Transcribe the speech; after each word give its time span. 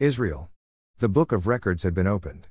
Israel. 0.00 0.50
The 0.98 1.08
book 1.08 1.30
of 1.30 1.46
records 1.46 1.84
had 1.84 1.94
been 1.94 2.08
opened. 2.08 2.48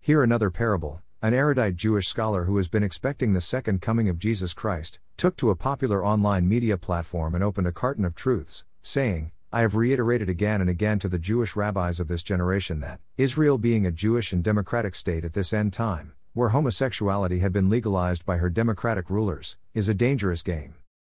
Here 0.00 0.24
another 0.24 0.50
parable. 0.50 1.02
An 1.22 1.32
erudite 1.32 1.76
Jewish 1.76 2.08
scholar 2.08 2.46
who 2.46 2.56
has 2.56 2.66
been 2.66 2.82
expecting 2.82 3.32
the 3.32 3.40
second 3.40 3.80
coming 3.80 4.08
of 4.08 4.18
Jesus 4.18 4.52
Christ 4.52 4.98
took 5.16 5.36
to 5.36 5.50
a 5.50 5.56
popular 5.56 6.04
online 6.04 6.48
media 6.48 6.76
platform 6.76 7.36
and 7.36 7.44
opened 7.44 7.68
a 7.68 7.72
carton 7.72 8.04
of 8.04 8.16
truths, 8.16 8.64
saying, 8.82 9.30
I 9.52 9.60
have 9.60 9.76
reiterated 9.76 10.28
again 10.28 10.60
and 10.60 10.68
again 10.68 10.98
to 10.98 11.08
the 11.08 11.16
Jewish 11.16 11.54
rabbis 11.54 12.00
of 12.00 12.08
this 12.08 12.24
generation 12.24 12.80
that, 12.80 12.98
Israel 13.16 13.56
being 13.56 13.86
a 13.86 13.92
Jewish 13.92 14.32
and 14.32 14.42
democratic 14.42 14.96
state 14.96 15.24
at 15.24 15.32
this 15.32 15.52
end 15.52 15.72
time, 15.72 16.14
where 16.32 16.48
homosexuality 16.48 17.38
had 17.38 17.52
been 17.52 17.70
legalized 17.70 18.26
by 18.26 18.38
her 18.38 18.50
democratic 18.50 19.08
rulers, 19.08 19.56
is 19.74 19.88
a 19.88 19.94
dangerous 19.94 20.42
game. 20.42 20.74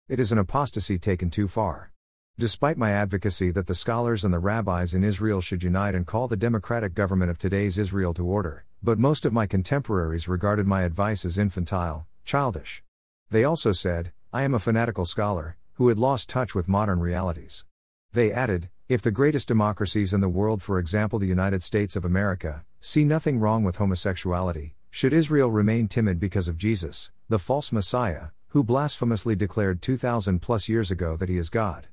It 0.10 0.20
is 0.20 0.34
an 0.34 0.38
apostasy 0.38 1.00
taken 1.00 1.30
too 1.30 1.48
far. 1.48 1.94
Despite 2.38 2.78
my 2.78 2.92
advocacy 2.92 3.52
that 3.52 3.66
the 3.66 3.74
scholars 3.74 4.26
and 4.26 4.34
the 4.34 4.40
rabbis 4.40 4.94
in 4.94 5.06
Israel 5.06 5.40
should 5.40 5.64
unite 5.64 5.96
and 5.96 6.06
call 6.06 6.28
the 6.28 6.36
democratic 6.36 6.94
government 6.94 7.32
of 7.32 7.38
today's 7.38 7.78
Israel 7.78 8.14
to 8.14 8.26
order, 8.26 8.66
but 8.84 9.00
most 9.00 9.23
of 9.23 9.32
my 9.32 9.48
contemporaries 9.48 10.28
regarded 10.28 10.68
my 10.68 10.84
advice 10.84 11.23
as 11.23 11.38
infantile, 11.38 12.08
childish. 12.26 12.84
They 13.32 13.45
also 13.45 13.72
said, 13.72 14.12
I 14.34 14.44
am 14.44 14.54
a 14.54 14.59
fanatical 14.59 15.06
scholar, 15.06 15.56
who 15.76 15.88
had 15.88 15.98
lost 15.98 16.28
touch 16.28 16.54
with 16.54 16.68
modern 16.68 17.00
realities. 17.00 17.64
They 18.12 18.34
added, 18.34 18.67
if 18.90 19.02
the 19.02 19.12
greatest 19.12 19.48
democracies 19.48 20.14
in 20.14 20.20
the 20.20 20.28
world, 20.28 20.62
for 20.62 20.78
example 20.78 21.20
the 21.20 21.28
United 21.28 21.64
States 21.64 21.95
of 21.95 22.04
America, 22.04 22.66
see 22.81 23.06
nothing 23.06 23.40
wrong 23.40 23.64
with 23.64 23.78
homosexuality, 23.78 24.76
should 24.92 25.14
Israel 25.14 25.52
remain 25.52 25.88
timid 25.88 26.20
because 26.20 26.50
of 26.50 26.58
Jesus, 26.58 27.12
the 27.30 27.40
false 27.40 27.72
Messiah, 27.72 28.28
who 28.50 28.62
blasphemously 28.62 29.38
declared 29.38 29.81
2,000 29.81 30.42
plus 30.42 30.67
years 30.67 30.92
ago 30.92 31.16
that 31.16 31.30
he 31.30 31.38
is 31.38 31.50
God? 31.50 31.88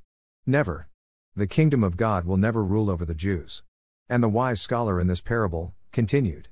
Never. 0.46 0.88
The 1.37 1.46
kingdom 1.46 1.84
of 1.84 1.96
God 1.96 2.24
will 2.24 2.37
never 2.37 2.64
rule 2.64 2.91
over 2.91 3.05
the 3.05 3.14
Jews. 3.14 3.62
And 4.09 4.24
the 4.24 4.28
wise 4.28 4.60
scholar 4.60 5.01
in 5.01 5.06
this 5.06 5.20
parable 5.20 5.73
continued. 5.92 6.48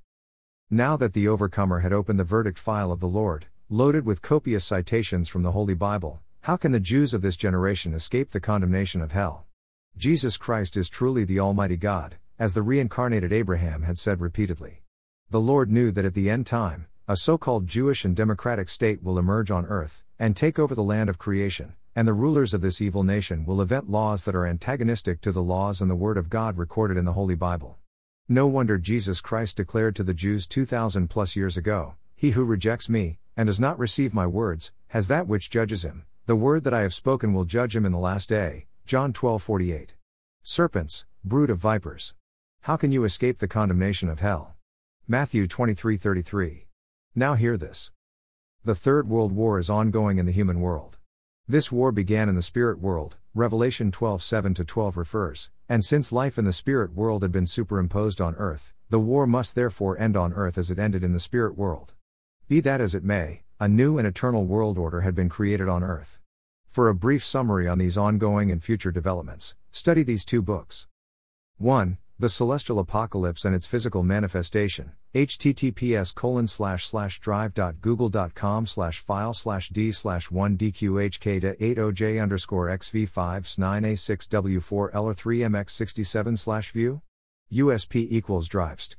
Now 0.71 0.97
that 0.97 1.13
the 1.13 1.27
overcomer 1.27 1.81
had 1.81 1.93
opened 1.93 2.21
the 2.21 2.25
verdict 2.25 2.57
file 2.57 2.93
of 2.93 3.01
the 3.01 3.09
Lord, 3.09 3.47
loaded 3.69 4.07
with 4.07 4.23
copious 4.23 4.65
citations 4.65 5.29
from 5.29 5.43
the 5.43 5.51
Holy 5.51 5.75
Bible, 5.75 6.21
how 6.43 6.57
can 6.57 6.71
the 6.71 6.79
Jews 6.79 7.13
of 7.13 7.21
this 7.21 7.37
generation 7.37 7.93
escape 7.93 8.31
the 8.31 8.39
condemnation 8.39 9.03
of 9.03 9.11
hell? 9.11 9.47
Jesus 9.97 10.37
Christ 10.37 10.77
is 10.77 10.89
truly 10.89 11.25
the 11.25 11.41
Almighty 11.41 11.77
God, 11.77 12.17
as 12.39 12.55
the 12.55 12.63
reincarnated 12.63 13.33
Abraham 13.33 13.83
had 13.83 13.99
said 13.99 14.21
repeatedly. 14.21 14.85
The 15.31 15.41
Lord 15.41 15.69
knew 15.69 15.91
that 15.91 16.05
at 16.05 16.15
the 16.15 16.31
end 16.31 16.47
time, 16.47 16.87
a 17.09 17.17
so 17.17 17.37
called 17.37 17.67
Jewish 17.67 18.05
and 18.05 18.15
democratic 18.15 18.69
state 18.69 19.03
will 19.03 19.19
emerge 19.19 19.51
on 19.51 19.67
earth, 19.67 20.05
and 20.17 20.37
take 20.37 20.61
over 20.61 20.77
the 20.77 20.85
land 20.85 21.11
of 21.11 21.19
creation, 21.19 21.75
and 21.95 22.07
the 22.07 22.13
rulers 22.15 22.55
of 22.55 22.61
this 22.61 22.81
evil 22.81 23.03
nation 23.03 23.45
will 23.45 23.61
invent 23.61 23.91
laws 23.91 24.25
that 24.25 24.35
are 24.35 24.47
antagonistic 24.47 25.21
to 25.21 25.33
the 25.33 25.43
laws 25.43 25.81
and 25.81 25.91
the 25.91 25.97
Word 25.97 26.17
of 26.17 26.31
God 26.31 26.57
recorded 26.57 26.97
in 26.97 27.05
the 27.05 27.15
Holy 27.15 27.35
Bible. 27.35 27.79
No 28.29 28.47
wonder 28.47 28.79
Jesus 28.79 29.21
Christ 29.21 29.57
declared 29.57 29.97
to 29.97 30.05
the 30.05 30.15
Jews 30.15 30.47
2,000 30.47 31.09
plus 31.09 31.35
years 31.35 31.57
ago 31.57 31.97
He 32.15 32.31
who 32.31 32.45
rejects 32.45 32.89
me, 32.89 33.19
and 33.37 33.47
does 33.49 33.59
not 33.59 33.79
receive 33.79 34.15
my 34.15 34.27
words, 34.27 34.71
has 34.89 35.09
that 35.09 35.27
which 35.27 35.51
judges 35.51 35.85
him. 35.85 36.05
The 36.27 36.37
word 36.37 36.63
that 36.63 36.75
I 36.75 36.83
have 36.83 36.95
spoken 36.95 37.33
will 37.35 37.45
judge 37.45 37.75
him 37.75 37.85
in 37.85 37.91
the 37.91 37.99
last 37.99 38.29
day. 38.29 38.67
John 38.87 39.13
12 39.13 39.43
48. 39.43 39.95
Serpents, 40.43 41.05
brood 41.25 41.51
of 41.51 41.59
vipers. 41.59 42.15
How 42.63 42.77
can 42.77 42.93
you 42.93 43.03
escape 43.03 43.39
the 43.39 43.49
condemnation 43.49 44.09
of 44.09 44.21
hell? 44.21 44.55
Matthew 45.09 45.49
23 45.49 45.97
33. 45.97 46.67
Now 47.17 47.35
hear 47.35 47.57
this. 47.57 47.91
The 48.65 48.77
Third 48.77 49.09
World 49.09 49.33
War 49.33 49.59
is 49.59 49.69
ongoing 49.69 50.19
in 50.19 50.27
the 50.27 50.33
human 50.33 50.61
world. 50.61 50.99
This 51.51 51.73
war 51.73 51.91
began 51.91 52.29
in 52.29 52.37
the 52.37 52.43
spirit 52.43 52.79
world, 52.79 53.17
Revelation 53.35 53.91
12 53.91 54.23
7 54.23 54.55
12 54.55 54.97
refers, 54.97 55.51
and 55.69 55.85
since 55.85 56.13
life 56.13 56.39
in 56.39 56.45
the 56.45 56.53
spirit 56.53 56.95
world 56.95 57.23
had 57.23 57.33
been 57.33 57.45
superimposed 57.45 58.21
on 58.21 58.37
earth, 58.37 58.73
the 58.89 59.01
war 59.01 59.27
must 59.27 59.57
therefore 59.57 59.99
end 59.99 60.17
on 60.17 60.33
earth 60.33 60.57
as 60.57 60.71
it 60.71 60.79
ended 60.79 61.03
in 61.03 61.13
the 61.13 61.19
spirit 61.19 61.59
world. 61.59 61.95
Be 62.47 62.61
that 62.61 62.81
as 62.81 62.95
it 62.95 63.03
may, 63.03 63.43
a 63.59 63.67
new 63.67 63.99
and 63.99 64.07
eternal 64.07 64.45
world 64.45 64.79
order 64.79 65.01
had 65.01 65.17
been 65.17 65.29
created 65.29 65.69
on 65.69 65.83
earth. 65.83 66.21
For 66.69 66.89
a 66.89 66.95
brief 66.95 67.25
summary 67.25 67.67
on 67.67 67.79
these 67.79 67.99
ongoing 67.99 68.53
and 68.53 68.63
future 68.63 68.93
developments, 68.93 69.57
study 69.73 70.05
these 70.05 70.25
two 70.25 70.43
books. 70.43 70.87
1. 71.59 71.99
The 72.21 72.29
Celestial 72.29 72.79
Apocalypse 72.79 73.47
and 73.47 73.55
its 73.55 73.67
Physical 73.67 74.03
Manifestation, 74.03 74.93
https 75.15 76.15
colon 76.15 76.47
slash 76.47 76.87
slash 76.87 77.19
drive.google.com 77.19 78.67
slash 78.67 78.99
file 78.99 79.33
slash 79.33 79.71
d 79.71 79.91
slash 79.91 80.31
1 80.31 80.59
dqhk 80.59 81.41
to 81.41 81.57
80j 81.57 82.23
underscore 82.23 82.67
xv5 82.67 83.09
9a6w4 83.09 84.91
eller 84.93 85.15
3mx67 85.15 86.37
slash 86.37 86.73
view? 86.73 87.01
USP 87.51 88.07
equals 88.11 88.51
drivestk. 88.51 88.97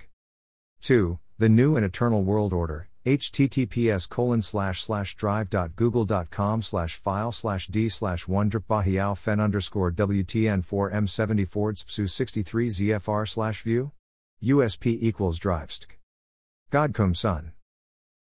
2. 0.82 1.20
The 1.38 1.50
New 1.50 1.76
and 1.76 1.86
Eternal 1.86 2.24
World 2.24 2.54
Order, 2.54 2.90
https 3.06 4.08
colon 4.08 4.44
slash 4.44 4.84
slash 4.84 5.16
drive.google.com 5.16 6.62
slash 6.62 6.96
file 6.96 7.32
slash 7.32 7.68
d 7.68 7.90
slash 7.90 8.28
one 8.28 8.50
drpahiao 8.50 9.18
fen 9.18 9.40
underscore 9.40 9.92
wtn4 9.92 10.94
m70 10.94 11.48
ford 11.48 11.76
spsu 11.78 12.08
63 12.08 12.68
zfr 12.68 13.28
slash 13.28 13.64
view 13.64 13.92
usp 14.44 14.86
equals 14.86 15.40
drivestk 15.40 15.98
god 16.70 16.94
cum 16.94 17.16
son 17.16 17.54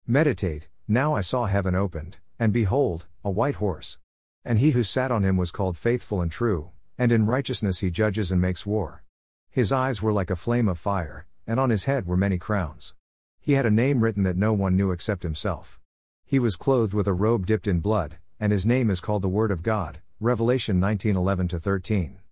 meditate 0.07 0.69
now 0.87 1.13
i 1.13 1.21
saw 1.21 1.47
heaven 1.47 1.75
opened 1.75 2.19
and 2.39 2.53
behold 2.53 3.07
a 3.25 3.31
white 3.31 3.57
horse 3.57 3.99
and 4.45 4.61
he 4.61 4.71
who 4.71 4.85
sat 4.85 5.11
on 5.11 5.25
him 5.25 5.37
was 5.37 5.51
called 5.51 5.77
faithful 5.77 6.21
and 6.21 6.31
true 6.31 6.71
and 6.97 7.11
in 7.11 7.27
righteousness 7.27 7.81
he 7.81 7.91
judges 7.91 8.31
and 8.31 8.41
makes 8.41 8.65
war 8.65 9.03
his 9.51 9.73
eyes 9.73 10.01
were 10.01 10.13
like 10.13 10.31
a 10.31 10.37
flame 10.37 10.69
of 10.69 10.79
fire 10.79 11.27
and 11.49 11.59
on 11.59 11.71
his 11.71 11.85
head 11.85 12.07
were 12.07 12.17
many 12.17 12.39
crowns 12.39 12.95
he 13.49 13.55
had 13.55 13.65
a 13.65 13.71
name 13.71 14.05
written 14.05 14.25
that 14.25 14.37
no 14.37 14.53
one 14.53 14.77
knew 14.77 14.91
except 14.91 15.23
himself. 15.23 15.81
He 16.27 16.39
was 16.39 16.55
clothed 16.55 16.93
with 16.93 17.09
a 17.09 17.15
robe 17.15 17.47
dipped 17.47 17.67
in 17.67 17.81
blood, 17.81 18.19
and 18.39 18.53
his 18.53 18.67
name 18.67 18.91
is 18.91 19.01
called 19.01 19.23
the 19.23 19.29
Word 19.31 19.51
of 19.51 19.63
God. 19.63 20.01
Revelation 20.21 20.79
19:11 20.79 21.59
13. 21.59 22.19